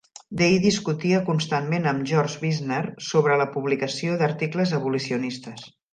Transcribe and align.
Day 0.37 0.53
discutia 0.61 1.17
constantment 1.27 1.85
amb 1.91 2.07
George 2.11 2.41
Wisner 2.45 2.81
sobre 3.09 3.37
la 3.43 3.47
publicació 3.57 4.17
d'articles 4.23 4.75
abolicionistes. 4.79 5.69